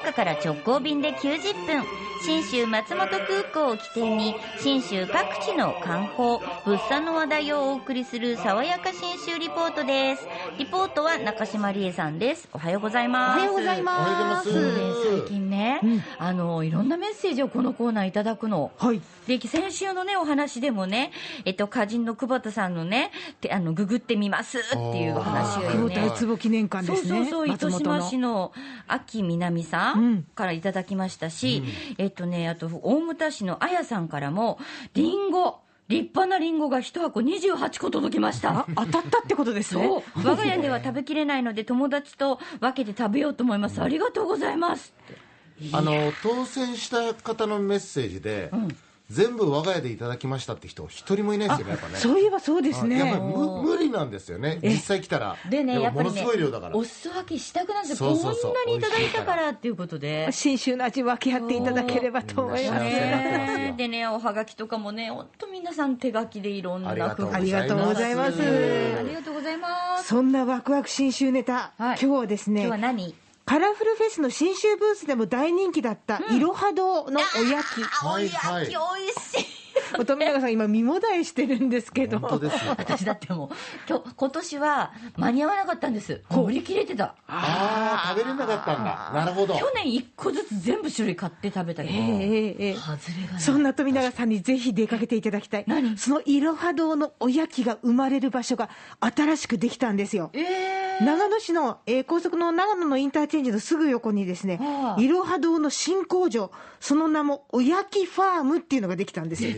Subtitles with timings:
[0.00, 1.84] 岡から直行便で90分。
[2.22, 10.28] 信州松本空港を起点に信州各地の観光物産の話題をお送りする爽やか信州リポートです。
[10.58, 12.46] リポートは中島理恵さんです。
[12.52, 13.38] おはようございます。
[13.38, 14.50] おはようございます。
[14.52, 15.80] 最近ね、
[16.18, 18.70] あのいろんなメッセージをこのコーナーいただくの。
[18.76, 19.00] はい。
[19.26, 21.12] で先週のねお話でもね、
[21.44, 27.08] えっと、歌人の久保田さんのねてあのググってみますっていう話を久保ね田壺記念館ですね。
[27.08, 28.52] そうそうそう糸島市の
[28.88, 31.62] 秋南さうんんからいただきましたし、
[31.98, 34.58] えっとねあと大牟田市のあやさんからも
[34.94, 38.60] りんご立派なりんごが一箱28個届きました。
[38.60, 39.84] あ当たったってことですね。
[39.84, 40.02] そう。
[40.24, 43.82] 我が家では食べきれないので友達と分けて食べようと思います。
[43.82, 44.94] ありがとうございます
[45.72, 48.50] あの当選した方のメッセージで、
[49.10, 51.96] 全部我が家でいただきましたって人一人もいないですよねやっぱね。
[51.96, 52.98] そういえばそうですね。
[52.98, 54.60] やっぱり無無理なんですよね。
[54.62, 55.36] 実際来たら。
[55.50, 56.76] でねもものやっぱりねすごい量だから。
[56.76, 58.10] お裾分けしたくなるんですよ。
[58.10, 60.28] こんなにいただいたからっていうことで。
[60.30, 62.84] 信州の味分け合っていただければと思います
[63.76, 67.62] でねおはがきとかもね本当皆さん手書きでいろんなありがとうご工夫ざいます。
[67.62, 68.42] ありがとうございます。
[68.42, 70.08] ありがとうございます。
[70.08, 71.98] そんなワクワク新州ネタ、はい。
[71.98, 73.14] 今日はですね今日は何？
[73.50, 78.66] カラフルフェスの新州ブースでも大人気だったいろは堂のおやき、はいはい。
[78.68, 78.78] 美味
[79.12, 79.46] しい。
[79.98, 82.20] お富永さん今身もだえしてるんですけど。
[82.20, 82.74] 本当ですよ。
[82.78, 83.48] 私だってもう
[83.88, 86.22] 今日今年は間に合わなかったんです。
[86.30, 87.16] 売り切れてた。
[87.26, 89.10] ああ食べれなかったんだ。
[89.12, 89.58] なるほど。
[89.58, 93.42] 去年1個ずつ全部種類買って食べたけど、ええええ外れがない。
[93.42, 95.64] そんな富永さんにぜひ出かけていただきたい。
[95.66, 95.98] 何？
[95.98, 98.70] そのいろは堂のおやきが生まれる場所が
[99.00, 100.30] 新しくできたんですよ。
[100.34, 105.00] えー長野市の、えー高速の長野のインターチェンジのすぐ横にですねはあ。
[105.00, 106.50] いろは堂の新工場
[106.80, 109.44] その名もおやきファームっていうのができたんです。
[109.44, 109.50] よ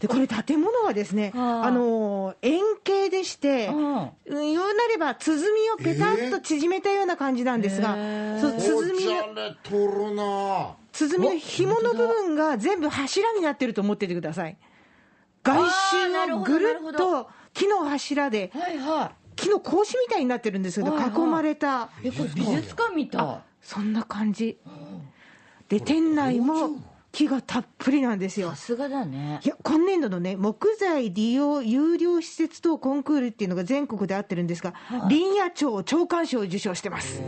[0.00, 1.66] でこれ建物はですね、はあ。
[1.66, 5.36] あのー円形でして、うんうん言うなれば鼓
[5.70, 14.56] をペタッと縮めたような感じなんですが、へそうおじ鼓の鼓の紐の部分が全部柱になってると思っててください。
[15.42, 21.12] 外周をぐるっと木の柱ではいは木の格子みたいになってるんですけど、はいはい。
[21.12, 21.86] 囲まれた。
[21.86, 23.52] これ美術館みたい。
[23.62, 24.58] そんな感じ。
[25.68, 26.70] で店内も
[27.12, 28.50] 木がたっぷりなんですよ。
[28.50, 29.40] さすがだね。
[29.44, 37.22] いや今年度のね木材利用有料施設等コンクールっていうのが全国であってるんですが、林野庁長官賞を受賞してます。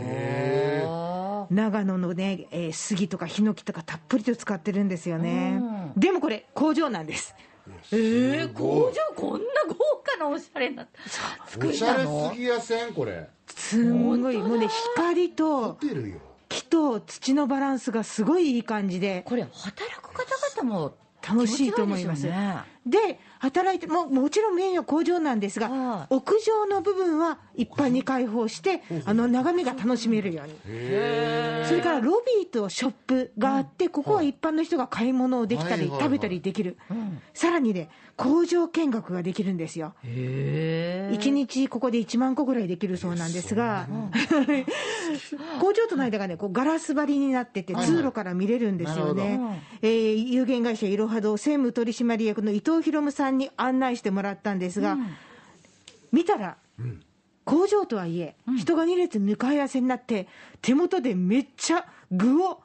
[0.87, 5.61] あ長野のね、えー杉とかヒノキとかたっぷりと使ってるんですよね。
[5.95, 7.35] うでもこれ工場なんです
[7.91, 10.87] えー、工場こんな豪華なおしゃれな
[11.47, 13.27] 作りおしゃれたのすぎやせんこれ。
[13.47, 14.37] すんごい。
[14.37, 15.77] もうね光と
[16.49, 19.23] 木と土のバランスがすごいいい感じで。
[19.25, 20.95] これ働く方々も
[21.27, 22.23] 楽しいと思います。
[22.23, 22.57] でね。
[22.85, 26.13] で働いてももちろんメインは工場なんですが、はい。
[26.13, 30.53] 屋上の部分は一般に開放してあの眺めが楽しめるように。
[31.67, 37.19] それからロビーとショップがあって、ここは一般の人が買い物をできたり、食べたりできる、ん。
[37.33, 39.93] さらにね工場見学ができるんですよ。
[40.03, 43.87] へえ1日ここで1万個ぐらいできるそうなんですが、
[45.59, 47.85] 工場との間がね、こうガラス張りになってて、はい。
[47.85, 49.39] 通路から見れるんですよね。
[49.81, 54.97] 有限会社いろは堂専務取締役の伊藤博夢さんに案内してもらったんですが、
[56.11, 56.57] 見たら、
[57.45, 60.27] 工場とはいえ、人が2列向かい合わせになって、
[60.61, 62.59] 手元でめっちゃ具を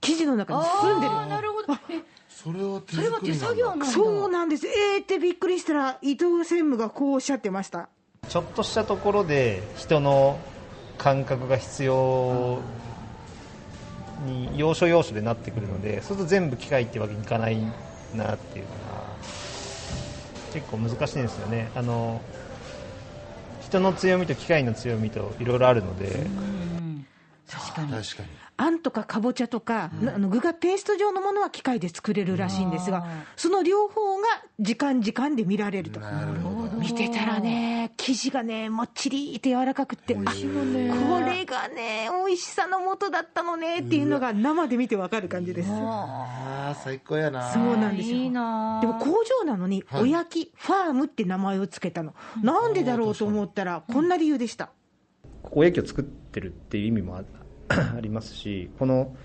[0.00, 1.12] 生地の中に包んでる。
[1.28, 4.66] なるほどえそれは手それは手作り作業なんだそうなんです。
[4.66, 7.88] えーってびっくりしたら、伊藤専務がこうおっしゃってました。
[8.28, 10.38] ちょっとしたところで人の
[10.98, 12.60] 感覚が必要
[14.26, 17.58] に要所要所でなってくるのでそうすると全部機械ってわけにいかない
[18.14, 18.70] なっていうか
[20.52, 22.22] 結構難しいんですよねあの
[23.74, 27.06] 人の強みと機械の強みといろいろあるので、うん
[27.50, 27.92] 確かに。
[27.92, 28.28] 確かに。
[28.56, 33.04] あんとかかぼちゃとか、なあの具がペースト状のものは機械で作れるらしいんですが
[33.36, 34.26] その両方が
[34.60, 35.98] 時間時間で見られると。
[35.98, 45.68] なるほど見てたらね、生地がね、もっちりって柔らかくって、あこれがね、美味しさの元だったのねっていうのが生で見てわかる感じです。
[45.70, 47.52] ああ最高やな。
[47.52, 48.16] そうなんですよ。
[48.16, 50.02] いいなでも工場なのに、はい。
[50.02, 52.14] おやきファームって名前をつけたの。
[52.42, 54.70] なんでだろうと思ったら、こんな理由でした。
[55.50, 57.24] おやきを作ってるっていう意味もあ
[57.96, 59.16] ありますしこの、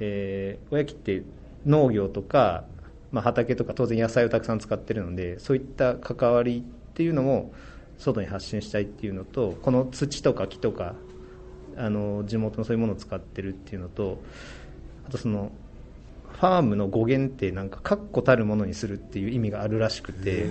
[0.00, 1.22] えーおやきって
[1.66, 2.64] 農業とか、
[3.10, 7.52] まあ、畑とか当然野菜をたくさん使ってるのでそういった関わりっていうのも
[7.98, 10.94] 外に発信したいっていうのとこの土とか木とか
[11.76, 14.18] あの地元のそういうものを使ってるっていうのと
[15.08, 15.50] あとその
[16.30, 20.46] ファームの語源ってなんか確固たるものにするっていう意味があるらしくて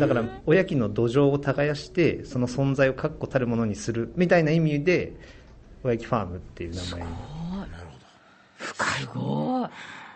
[0.00, 5.12] だからおやきの土壌を耕してその存在を確固たるものにするみたいな意味で
[5.84, 7.08] おやきファームっていう名前に。
[8.58, 9.68] すごい。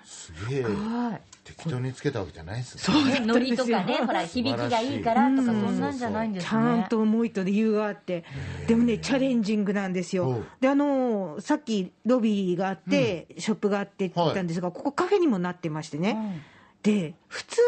[0.05, 3.21] すげえはい適当につけたわけじゃないですね。
[3.21, 6.49] ねノリとかねほら響きがいいからとかそんなんじゃないんですね。
[6.49, 8.25] ちゃんと思いと理由があって、
[8.67, 10.43] でもね、チャレンジングなんですよ。
[10.61, 16.43] で、あのーさっきロビーがあって、ショップがあってって言ったんですが、ここカフェにもなってましてね。
[16.85, 17.61] で、普通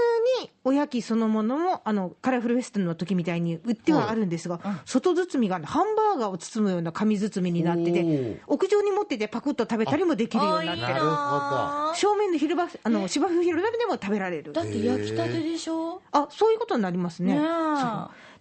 [0.42, 11.00] におやきそのものも、あの、カラフルフェストの時みたいに売ってはあるんですが、外包みがハンバーガーを包むような紙包みになってて、屋上に持っててパクッと食べたりもできるようになってる。
[11.96, 14.52] 正面の昼場、あの、芝生広場でも食べられる。
[14.52, 16.02] だって焼きたてでしょ？
[16.12, 17.40] あそういうことになりますね。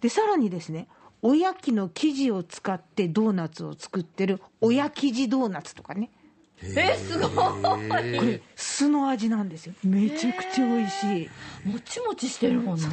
[0.02, 0.88] でさらにですね、
[1.22, 6.10] おやきの生地を使ってドーナツを作ってるおやき地ドーナツとかね、
[6.62, 9.74] えすごいこれ酢の味なんですよ。
[9.84, 11.30] めちゃくちゃ美味しい。
[11.68, 12.86] もちもちしてるもんね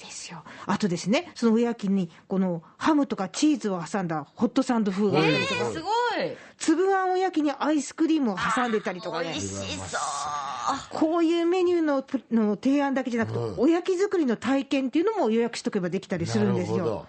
[0.00, 0.42] ですよ。
[0.66, 5.92] あとですね、そのおやきにこのハムとかチーズを挟んだホットサンド風があったりとか、すごい
[6.58, 9.30] 粒あんおやきにアイスクリームを挟んでたりとかね。
[9.32, 9.40] 美味。
[9.40, 9.98] しそう。
[10.90, 17.06] こういうメニューのプの提案だけじゃなくて、おやき作りの体験っていうのも予約しとけばできたりするんですよ。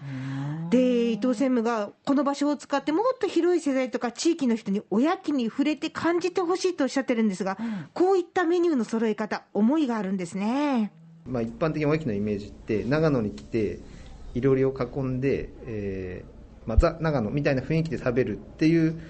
[0.70, 7.56] で伊藤専務がこの場所を使ってもっと広い世代とか地域の人におやきに触れて感じてほしいとおっしゃってるんですが、
[7.94, 10.92] こういったメニューの揃え方思いがあるんですね。
[11.24, 13.80] まあ、一般的におやきのイメージって長野に来て
[14.34, 16.35] いろりを囲んで、えー
[16.66, 19.00] まあ、ザ・長野みたいな雰囲気で食べるっていう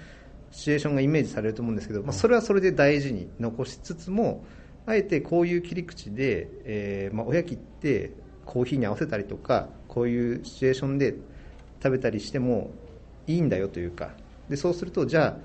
[0.51, 4.45] シチュエーションがイメージされると思うんですけど、まあ、それはそれで大事に残しつつも
[4.85, 8.11] あえてこういう切り口で、えーまあ、おやきって
[8.45, 11.15] コーヒーに合わせたりとかこういうシチュエーションで
[11.83, 12.71] 食べたりしても
[13.27, 14.11] いいんだよというか
[14.49, 15.37] でそうするとじゃあ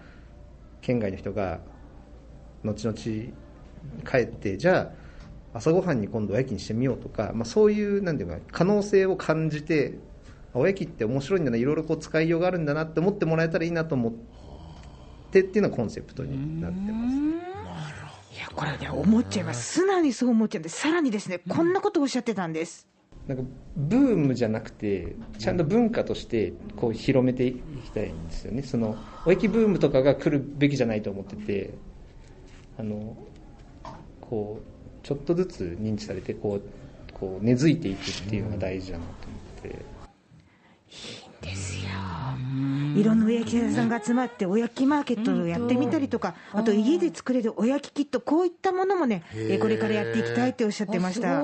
[0.81, 1.61] 県外の人が
[2.62, 2.97] 後々
[4.09, 4.93] 帰ってじゃ
[5.53, 9.94] あ朝ごはんに今度おやきにしてみようとか、まあ、そういうなんていうか可能性を感じて
[10.54, 14.12] あおやきって面白いんだないろいろこう使いようがあるんだなって思ってもらえたらいいなと思っ
[15.31, 17.16] てっていうのがコンセプトになってます。
[18.34, 19.81] いやこれね思っちゃいます。
[19.81, 20.81] 素直にそう思っちゃうんです。
[20.81, 22.87] さらにですねこんなことをおっしゃってたんです、
[23.26, 23.44] なんか
[23.76, 27.54] ブームじゃなくてちゃんと文化としてこう広めてい
[27.84, 28.62] きたいんですよね。
[28.62, 28.96] その
[29.26, 31.75] おやきブームとかが来るべきじゃないと思ってて
[32.78, 33.16] あの
[34.20, 36.62] こうちょっとずつ認知されてこう
[37.12, 39.10] こう根付いていくっていうのが大事だなと
[39.62, 39.93] 思って。
[42.94, 43.20] いろん。
[43.20, 51.42] なおやき屋さんが集まっておやきマーケットをやってみたりとか、あと家で作れるおやきキットこういったものもねえーこれからやっていきたいっておっしゃってました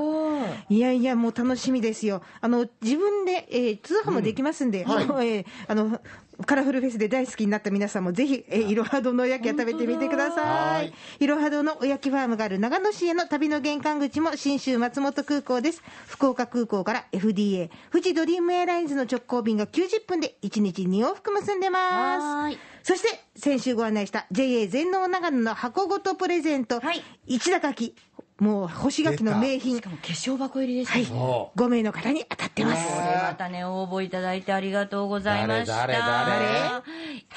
[0.68, 2.22] いいやいやもう楽しみですよ。
[2.40, 6.00] あの自分で、えー通販もできますんで、えーあの
[6.46, 8.74] カラフルフェスで大好きになった皆さんもぜひ、えーい。
[8.74, 11.24] ろは堂のおやきを食べてみてくださはいい。
[11.24, 15.82] いろは堂のおやきファームがある長野市への旅の玄関口も信州松本空港です。
[16.06, 22.58] 福岡空港から FDA、富士ドリームエアラインズの直行便が90分で1日2往復結んでます。
[22.84, 27.02] そして、先週ご案内した JA 全農長野の箱ごとプレゼント、はい。
[27.26, 27.94] 市田柿、
[28.38, 29.76] もう干し柿の名品。
[29.76, 32.86] し、かも化粧箱入りですはい、そ5名の方に当たってます。
[32.86, 35.86] これまたね、応募いただいてありがとうございました。
[35.86, 36.68] 誰誰誰？
[36.70, 36.84] 発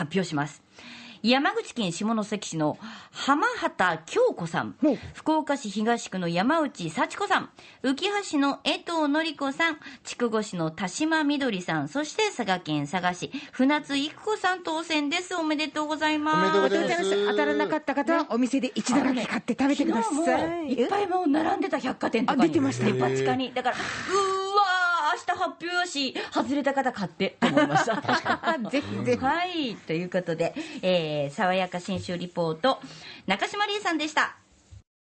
[0.01, 0.61] 表します。
[1.23, 2.77] 山口県下関市の
[3.11, 4.75] 浜畑京子さん
[5.13, 7.49] 福岡市東区の山内幸子さん、
[7.83, 15.35] 浮橋市の江藤典子さん、筑後市の田島みどりさん、そして佐賀県佐賀市船津育子さん当選です。
[15.35, 16.57] おめでとうございます。
[16.57, 17.27] おめでとうございます。
[17.27, 20.47] 当たらなかった方はお店で一打柿買って食べてくだ昨日さい。
[20.47, 22.85] もいっぱいもう並んでた百貨店とかにあ出てました。
[22.85, 23.53] デパ地下に。
[23.53, 24.50] だからうー
[25.13, 28.59] 明日発表やし外れた方買ってと思いました。
[28.69, 29.17] ぜひぜひ。
[29.17, 29.75] はい。
[29.75, 32.79] ということで、えー、爽やか新州リポート
[33.27, 34.40] 中島理恵さんでした